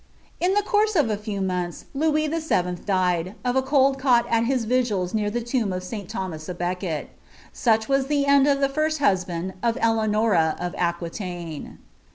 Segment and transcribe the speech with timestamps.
[0.39, 2.73] In the course of a few months Louis VII.
[2.87, 6.09] died, of a cold cangfel tf his vigils near the lomb of St.
[6.09, 7.11] Thomas a Becket.
[7.53, 11.77] Such was the ad itf the first husband of Elcanora of Aquitainc.